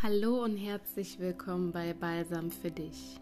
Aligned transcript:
Hallo 0.00 0.44
und 0.44 0.56
herzlich 0.56 1.18
willkommen 1.18 1.72
bei 1.72 1.92
Balsam 1.92 2.52
für 2.52 2.70
dich. 2.70 3.18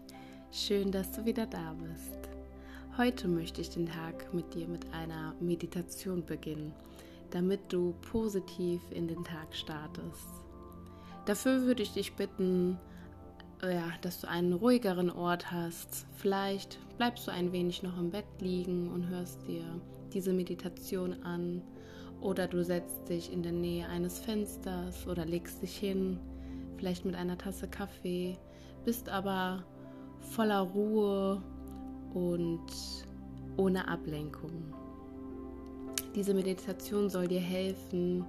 Schön, 0.51 0.91
dass 0.91 1.11
du 1.11 1.25
wieder 1.25 1.47
da 1.47 1.73
bist. 1.73 2.19
Heute 2.95 3.27
möchte 3.27 3.61
ich 3.61 3.71
den 3.71 3.87
Tag 3.87 4.31
mit 4.31 4.53
dir 4.53 4.67
mit 4.67 4.93
einer 4.93 5.33
Meditation 5.39 6.23
beginnen, 6.23 6.71
damit 7.31 7.61
du 7.69 7.95
positiv 8.11 8.79
in 8.91 9.07
den 9.07 9.23
Tag 9.23 9.55
startest. 9.55 10.29
Dafür 11.25 11.63
würde 11.63 11.81
ich 11.81 11.93
dich 11.93 12.13
bitten, 12.13 12.77
ja, 13.63 13.91
dass 14.01 14.21
du 14.21 14.29
einen 14.29 14.53
ruhigeren 14.53 15.09
Ort 15.09 15.51
hast. 15.51 16.05
Vielleicht 16.17 16.77
bleibst 16.97 17.25
du 17.25 17.31
ein 17.31 17.51
wenig 17.53 17.81
noch 17.81 17.97
im 17.97 18.11
Bett 18.11 18.27
liegen 18.39 18.91
und 18.91 19.07
hörst 19.07 19.47
dir 19.47 19.63
diese 20.13 20.31
Meditation 20.31 21.23
an. 21.23 21.63
Oder 22.21 22.47
du 22.47 22.63
setzt 22.63 23.09
dich 23.09 23.33
in 23.33 23.41
der 23.41 23.51
Nähe 23.51 23.87
eines 23.87 24.19
Fensters 24.19 25.07
oder 25.07 25.25
legst 25.25 25.63
dich 25.63 25.75
hin 25.75 26.19
vielleicht 26.77 27.05
mit 27.05 27.15
einer 27.15 27.37
Tasse 27.37 27.67
Kaffee, 27.67 28.37
bist 28.85 29.09
aber 29.09 29.63
voller 30.19 30.61
Ruhe 30.61 31.41
und 32.13 32.65
ohne 33.57 33.87
Ablenkung. 33.87 34.73
Diese 36.15 36.33
Meditation 36.33 37.09
soll 37.09 37.27
dir 37.27 37.39
helfen, 37.39 38.25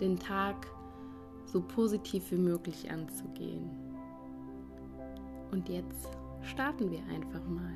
den 0.00 0.18
Tag 0.18 0.66
so 1.46 1.60
positiv 1.60 2.30
wie 2.30 2.36
möglich 2.36 2.90
anzugehen. 2.90 3.70
Und 5.50 5.68
jetzt 5.68 6.08
starten 6.42 6.90
wir 6.90 7.00
einfach 7.06 7.44
mal. 7.48 7.74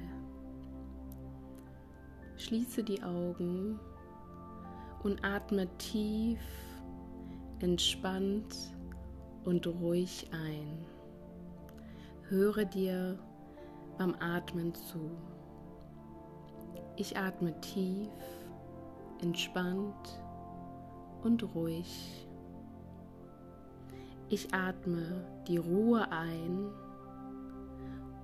Schließe 2.36 2.82
die 2.82 3.02
Augen 3.02 3.78
und 5.02 5.24
atme 5.24 5.68
tief, 5.78 6.40
entspannt 7.60 8.56
und 9.44 9.66
ruhig 9.66 10.28
ein. 10.32 10.84
Höre 12.28 12.64
dir 12.64 13.18
beim 13.98 14.14
Atmen 14.20 14.74
zu. 14.74 15.10
Ich 16.96 17.16
atme 17.16 17.58
tief, 17.60 18.08
entspannt 19.20 20.22
und 21.22 21.42
ruhig. 21.54 22.26
Ich 24.28 24.52
atme 24.54 25.24
die 25.46 25.58
Ruhe 25.58 26.10
ein 26.10 26.70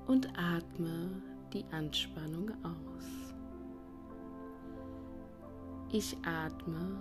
und 0.06 0.28
atme 0.38 1.22
die 1.52 1.64
Anspannung 1.70 2.50
aus. 2.62 3.34
Ich 5.90 6.16
atme 6.24 6.98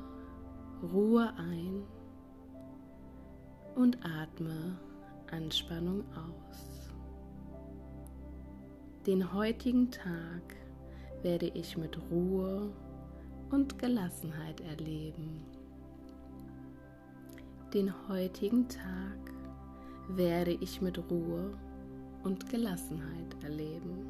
Ruhe 0.82 1.34
ein 1.38 1.84
und 3.78 3.97
atme 4.03 4.75
Anspannung 5.30 6.03
aus. 6.16 6.89
Den 9.06 9.33
heutigen 9.33 9.92
Tag 9.92 10.56
werde 11.22 11.47
ich 11.50 11.78
mit 11.78 11.98
Ruhe 12.09 12.72
und 13.52 13.78
Gelassenheit 13.78 14.61
erleben. 14.61 15.45
Den 17.72 17.94
heutigen 18.08 18.67
Tag 18.67 19.33
werde 20.09 20.58
ich 20.59 20.81
mit 20.81 20.98
Ruhe 21.11 21.53
und 22.23 22.50
Gelassenheit 22.50 23.44
erleben. 23.44 24.08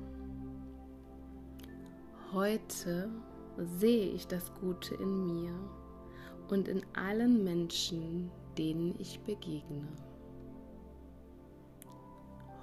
Heute 2.32 3.10
sehe 3.58 4.12
ich 4.12 4.28
das 4.28 4.54
Gute 4.62 4.96
in 4.96 5.26
mir 5.26 5.54
und 6.48 6.70
in 6.70 6.82
allen 6.94 7.44
Menschen, 7.44 8.32
denen 8.58 8.96
ich 9.00 9.20
begegne. 9.22 9.88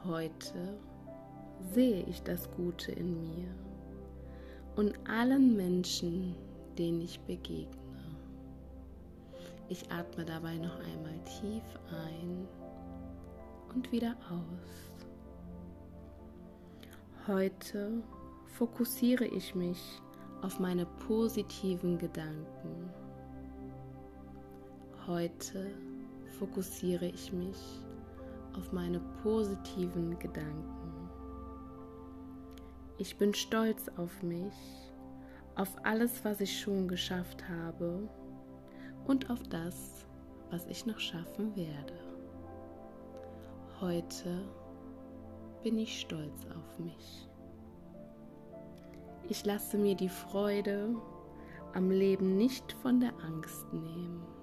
Heute 0.05 0.78
sehe 1.73 2.03
ich 2.05 2.23
das 2.23 2.50
Gute 2.50 2.92
in 2.92 3.20
mir 3.23 3.48
und 4.77 4.92
allen 5.09 5.56
Menschen, 5.56 6.34
denen 6.77 7.00
ich 7.00 7.21
begegne. 7.21 7.69
Ich 9.69 9.91
atme 9.91 10.25
dabei 10.25 10.56
noch 10.56 10.78
einmal 10.78 11.19
tief 11.25 11.62
ein 11.91 12.47
und 13.75 13.91
wieder 13.93 14.15
aus. 14.31 14.94
Heute 17.26 18.03
fokussiere 18.44 19.25
ich 19.25 19.55
mich 19.55 19.81
auf 20.43 20.61
meine 20.61 20.84
positiven 20.84 21.97
Gedanken. 21.97 22.91
Heute 25.06 25.70
fokussiere 26.38 27.04
ich 27.04 27.31
mich 27.31 27.59
auf 28.56 28.72
meine 28.72 29.00
positiven 29.22 30.19
Gedanken. 30.19 31.10
Ich 32.97 33.19
bin 33.19 33.34
stolz 33.34 33.91
auf 33.98 34.22
mich, 34.22 34.54
auf 35.56 35.69
alles, 35.82 36.25
was 36.25 36.41
ich 36.41 36.59
schon 36.59 36.88
geschafft 36.88 37.47
habe 37.47 38.09
und 39.06 39.28
auf 39.28 39.43
das, 39.50 40.06
was 40.50 40.64
ich 40.69 40.87
noch 40.87 40.98
schaffen 40.98 41.54
werde. 41.54 42.00
Heute 43.82 44.41
bin 45.62 45.76
ich 45.76 46.00
stolz 46.00 46.47
auf 46.56 46.78
mich. 46.78 47.28
Ich 49.28 49.44
lasse 49.44 49.76
mir 49.76 49.97
die 49.97 50.09
Freude 50.09 50.97
am 51.75 51.91
Leben 51.91 52.38
nicht 52.38 52.72
von 52.72 53.00
der 53.00 53.12
Angst 53.22 53.70
nehmen. 53.70 54.34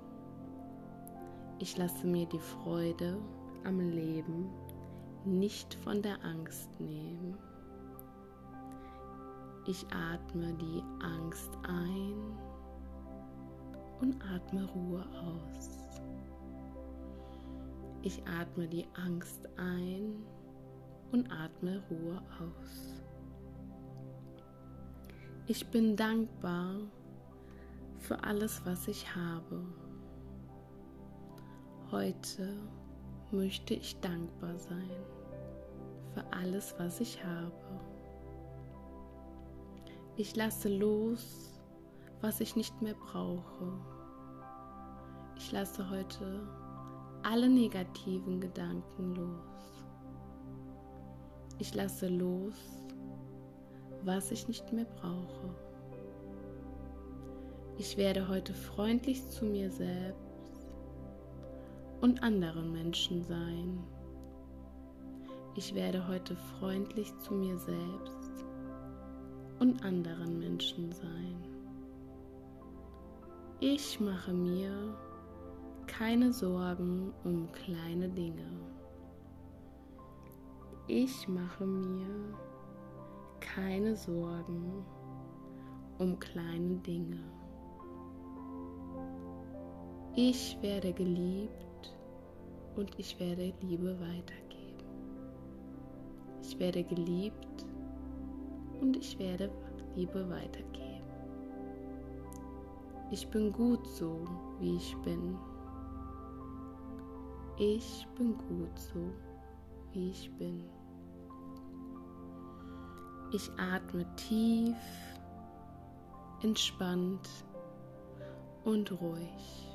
Ich 1.61 1.77
lasse 1.77 2.07
mir 2.07 2.25
die 2.25 2.39
Freude 2.39 3.19
am 3.65 3.79
Leben 3.79 4.49
nicht 5.25 5.75
von 5.75 6.01
der 6.01 6.17
Angst 6.25 6.71
nehmen. 6.79 7.37
Ich 9.67 9.85
atme 9.91 10.55
die 10.55 10.81
Angst 11.05 11.51
ein 11.61 12.15
und 14.01 14.19
atme 14.33 14.65
Ruhe 14.73 15.05
aus. 15.13 16.01
Ich 18.01 18.23
atme 18.27 18.67
die 18.67 18.87
Angst 18.95 19.47
ein 19.57 20.15
und 21.11 21.31
atme 21.31 21.83
Ruhe 21.91 22.23
aus. 22.39 23.03
Ich 25.45 25.67
bin 25.67 25.95
dankbar 25.95 26.77
für 27.99 28.23
alles, 28.23 28.65
was 28.65 28.87
ich 28.87 29.15
habe. 29.15 29.63
Heute 31.91 32.47
möchte 33.31 33.73
ich 33.73 33.99
dankbar 33.99 34.57
sein 34.57 34.95
für 36.13 36.23
alles, 36.31 36.73
was 36.77 37.01
ich 37.01 37.21
habe. 37.21 37.51
Ich 40.15 40.33
lasse 40.37 40.69
los, 40.69 41.61
was 42.21 42.39
ich 42.39 42.55
nicht 42.55 42.81
mehr 42.81 42.93
brauche. 42.93 43.73
Ich 45.35 45.51
lasse 45.51 45.89
heute 45.89 46.47
alle 47.23 47.49
negativen 47.49 48.39
Gedanken 48.39 49.13
los. 49.13 49.83
Ich 51.59 51.75
lasse 51.75 52.07
los, 52.07 52.55
was 54.05 54.31
ich 54.31 54.47
nicht 54.47 54.71
mehr 54.71 54.85
brauche. 54.85 55.53
Ich 57.77 57.97
werde 57.97 58.29
heute 58.29 58.53
freundlich 58.53 59.27
zu 59.27 59.43
mir 59.43 59.69
selbst 59.69 60.30
und 62.01 62.23
anderen 62.23 62.71
Menschen 62.71 63.23
sein. 63.23 63.79
Ich 65.55 65.75
werde 65.75 66.07
heute 66.07 66.35
freundlich 66.35 67.15
zu 67.19 67.33
mir 67.33 67.57
selbst 67.57 68.45
und 69.59 69.83
anderen 69.85 70.39
Menschen 70.39 70.91
sein. 70.91 71.35
Ich 73.59 73.99
mache 73.99 74.33
mir 74.33 74.97
keine 75.85 76.33
Sorgen 76.33 77.13
um 77.23 77.51
kleine 77.51 78.09
Dinge. 78.09 78.49
Ich 80.87 81.27
mache 81.27 81.65
mir 81.65 82.33
keine 83.39 83.95
Sorgen 83.95 84.83
um 85.99 86.17
kleine 86.17 86.77
Dinge. 86.77 87.19
Ich 90.15 90.57
werde 90.61 90.91
geliebt 90.91 91.70
und 92.75 92.97
ich 92.97 93.19
werde 93.19 93.53
Liebe 93.61 93.99
weitergeben. 93.99 94.85
Ich 96.41 96.57
werde 96.59 96.83
geliebt 96.83 97.65
und 98.79 98.97
ich 98.97 99.17
werde 99.19 99.49
Liebe 99.95 100.29
weitergeben. 100.29 100.71
Ich 103.11 103.27
bin 103.27 103.51
gut 103.51 103.85
so, 103.87 104.25
wie 104.59 104.75
ich 104.77 104.95
bin. 105.03 105.37
Ich 107.57 108.07
bin 108.17 108.37
gut 108.37 108.79
so, 108.79 109.11
wie 109.91 110.09
ich 110.11 110.31
bin. 110.37 110.63
Ich 113.33 113.51
atme 113.57 114.05
tief, 114.15 114.75
entspannt 116.41 117.29
und 118.63 118.91
ruhig. 118.99 119.70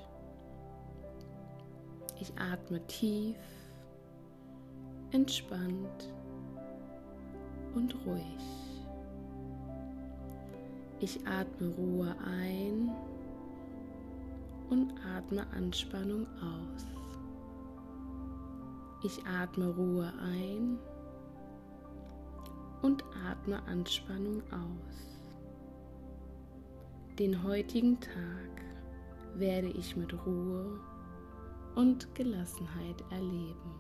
Ich 2.18 2.32
atme 2.38 2.84
tief, 2.86 3.36
entspannt 5.10 6.12
und 7.74 7.94
ruhig. 8.06 8.22
Ich 10.98 11.26
atme 11.26 11.68
Ruhe 11.76 12.16
ein 12.24 12.90
und 14.70 14.94
atme 15.14 15.46
Anspannung 15.52 16.26
aus. 16.40 16.86
Ich 19.04 19.24
atme 19.26 19.68
Ruhe 19.68 20.10
ein 20.22 20.78
und 22.80 23.04
atme 23.30 23.62
Anspannung 23.64 24.42
aus. 24.50 25.20
Den 27.18 27.42
heutigen 27.42 28.00
Tag 28.00 28.62
werde 29.34 29.68
ich 29.68 29.96
mit 29.96 30.14
Ruhe 30.24 30.80
und 31.76 32.12
Gelassenheit 32.14 33.04
erleben. 33.10 33.74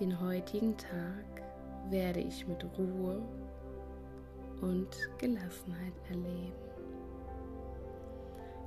Den 0.00 0.18
heutigen 0.18 0.76
Tag 0.76 1.42
werde 1.90 2.20
ich 2.20 2.46
mit 2.48 2.64
Ruhe 2.78 3.22
und 4.62 4.88
Gelassenheit 5.18 5.92
erleben. 6.08 6.54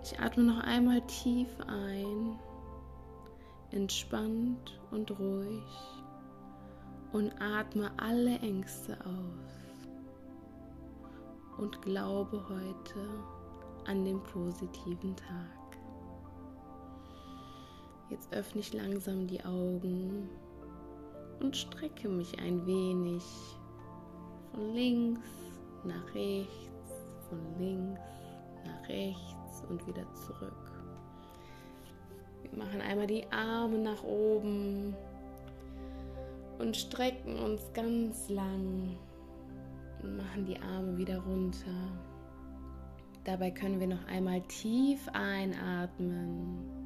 Ich 0.04 0.20
atme 0.20 0.44
noch 0.44 0.60
einmal 0.60 1.02
tief 1.08 1.50
ein, 1.68 2.40
entspannt 3.72 4.80
und 4.92 5.18
ruhig 5.18 5.64
und 7.12 7.34
atme 7.42 7.92
alle 7.98 8.38
Ängste 8.40 8.98
aus 9.00 9.80
und 11.58 11.82
glaube 11.82 12.44
heute 12.50 13.10
an 13.88 14.06
den 14.06 14.22
positiven 14.24 15.16
Tag. 15.16 15.63
Jetzt 18.10 18.34
öffne 18.34 18.62
ich 18.62 18.74
langsam 18.74 19.28
die 19.28 19.44
Augen 19.44 20.30
und 21.40 21.56
strecke 21.56 22.10
mich 22.10 22.38
ein 22.40 22.66
wenig 22.66 23.24
von 24.52 24.74
links 24.74 25.30
nach 25.84 26.14
rechts, 26.14 26.92
von 27.30 27.40
links 27.60 28.02
nach 28.66 28.90
rechts 28.90 29.64
und 29.70 29.86
wieder 29.88 30.06
zurück. 30.14 30.72
Wir 32.44 32.58
machen 32.58 32.82
einmal 32.82 33.08
die 33.08 33.26
Arme 33.32 33.80
nach 33.80 34.04
oben 34.04 34.96
und 36.60 36.78
strecken 36.78 37.40
uns 37.40 37.62
ganz 37.74 38.30
lang 38.30 38.98
und 40.02 40.18
machen 40.18 40.46
die 40.46 40.60
Arme 40.60 40.98
wieder 40.98 41.20
runter. 41.20 41.92
Dabei 43.24 43.52
können 43.52 43.80
wir 43.80 43.88
noch 43.88 44.06
einmal 44.08 44.42
tief 44.42 45.08
einatmen 45.14 46.83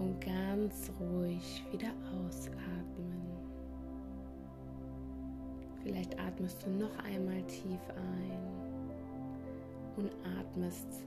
und 0.00 0.20
ganz 0.20 0.90
ruhig 0.98 1.62
wieder 1.70 1.92
ausatmen. 2.16 3.20
Vielleicht 5.82 6.18
atmest 6.18 6.64
du 6.64 6.70
noch 6.70 6.98
einmal 7.04 7.42
tief 7.42 7.80
ein 7.96 8.40
und 9.96 10.10
atmest 10.38 11.04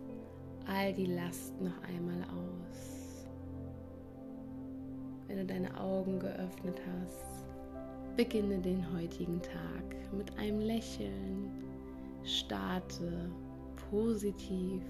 all 0.67 0.93
die 0.93 1.07
Last 1.07 1.59
noch 1.59 1.81
einmal 1.83 2.21
aus. 2.23 3.27
Wenn 5.27 5.37
du 5.37 5.45
deine 5.45 5.79
Augen 5.79 6.19
geöffnet 6.19 6.79
hast, 6.85 7.45
beginne 8.15 8.59
den 8.59 8.85
heutigen 8.93 9.41
Tag 9.41 10.13
mit 10.13 10.37
einem 10.37 10.59
Lächeln. 10.59 11.51
Starte 12.23 13.29
positiv, 13.89 14.83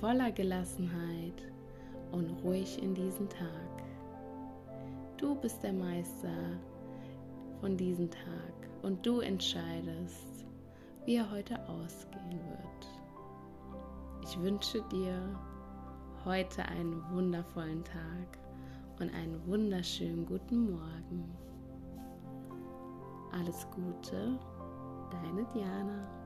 voller 0.00 0.30
Gelassenheit 0.30 1.50
und 2.12 2.30
ruhig 2.42 2.82
in 2.82 2.94
diesen 2.94 3.28
Tag. 3.28 3.82
Du 5.16 5.34
bist 5.34 5.62
der 5.62 5.72
Meister 5.72 6.58
von 7.60 7.76
diesem 7.76 8.10
Tag 8.10 8.68
und 8.82 9.04
du 9.04 9.20
entscheidest, 9.20 10.46
wie 11.04 11.16
er 11.16 11.30
heute 11.30 11.58
ausgehen 11.68 12.40
wird. 12.48 12.88
Ich 14.22 14.40
wünsche 14.40 14.82
dir 14.92 15.38
heute 16.24 16.64
einen 16.66 17.02
wundervollen 17.10 17.82
Tag 17.84 18.38
und 19.00 19.12
einen 19.14 19.40
wunderschönen 19.46 20.26
guten 20.26 20.70
Morgen. 20.70 21.36
Alles 23.32 23.66
Gute, 23.70 24.38
deine 25.10 25.46
Diana. 25.54 26.17